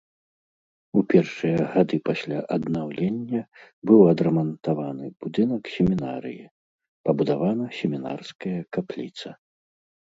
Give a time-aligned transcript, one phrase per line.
[1.01, 3.41] У першыя гады пасля аднаўлення
[3.91, 6.43] быў адрамантаваны будынак семінарыі,
[7.09, 9.29] пабудавана семінарская капліца.